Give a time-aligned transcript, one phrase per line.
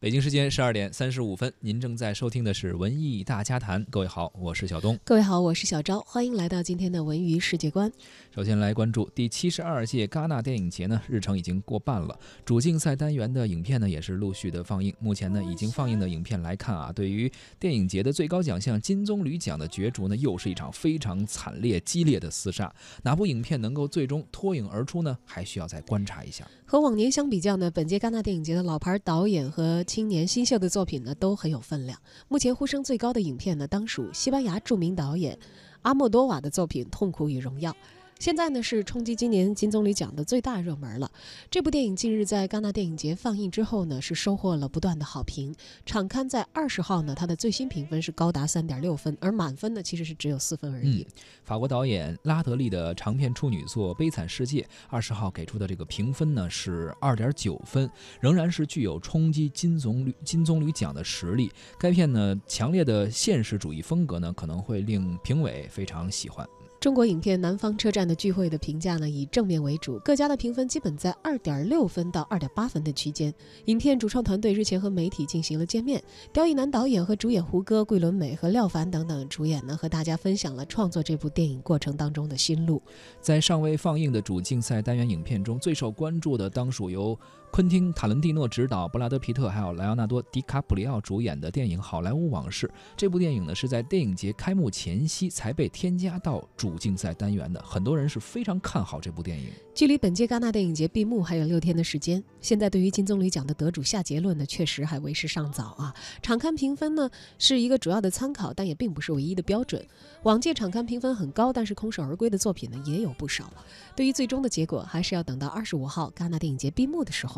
[0.00, 3.84] 北京时间十二点三十五分，您正在收听的是《文艺大家谈》。
[3.90, 4.96] 各位好，我是小东。
[5.02, 5.98] 各位好，我是小昭。
[6.02, 7.90] 欢迎来到今天的文娱世界观。
[8.32, 14.94] 首先来关注第七十二届戛纳电影节呢，日程已经过半了，主竞赛单元的影片呢也是陆续的放映。
[15.00, 17.28] 目前呢，已经放映的影片来看啊，对于
[17.58, 22.72] 电影节的最高奖项金棕榈奖的角逐呢，又是一场非常惨烈激烈的厮杀。
[23.02, 25.18] 哪部影片能够最终脱颖而出呢？
[25.24, 26.46] 还需要再观察一下。
[26.64, 31.98] 和往年相比较呢，本届戛纳电影节的老牌导演和青年新秀的作品呢都很有分量。
[32.28, 35.36] 目前呼声最高的影片呢，当属西班牙著名导演
[35.80, 37.72] 阿莫多瓦的作品《痛苦与荣耀》。
[38.18, 41.10] 现在呢是冲击今年金棕榈奖的最大热门了。
[41.48, 45.54] 这部电影近日在戛纳电影节放映之后呢，是收获了不断的好评。
[45.86, 51.06] 场刊在二十号呢，它的最新评分是高达三点六分，而满分呢其实是只有四分而已。
[51.44, 57.88] 法国导演拉德利的长片处女作《悲惨世界》二十号给出的这个评分呢是二点九分，
[58.20, 61.52] 仍然是具有冲击金棕榈金棕榈奖的实力。
[61.78, 66.44] 该片呢强烈的现实主义风格呢可能会令评委非常喜欢。
[66.80, 73.34] 中国影片《南方车站的聚会》的评价呢，以正面为主，各家的评分基本在二点六分到二点八分的区间。
[73.64, 76.00] 影片主创团队日前和媒体进行了见面，
[76.32, 82.80] 刁亦男导演和主演胡歌、桂纶镁和廖凡等等主演呢，和大家分享了创作这部电影过程当中的心路。
[83.20, 87.18] 在尚未放映的主竞赛单元影片中，最受关注的当属由
[87.50, 92.66] 昆汀·塔伦蒂诺执导、布拉德·皮特还有莱昂纳多·迪卡普里奥主演的电影《好莱坞往事》。
[92.96, 96.78] 这部电影呢，是在电影节开幕前夕才被添加到主。
[96.78, 99.50] 竞赛单元的很多人是非常看好这部电影。
[99.74, 105.94] 距离本届戛纳电影节闭幕还有六天的时间，现在对于金棕榈奖的得主下结论呢，确实还为时尚早啊。
[106.22, 109.84] 场刊评分呢是一个主要的参考，但也并不是唯一的标准。
[110.22, 113.52] 往届场刊评分很高，但是空手而归的作品呢也有不少。
[113.96, 117.37] 对于最终的结果，还是要等到二十五号戛纳电影节闭幕的时候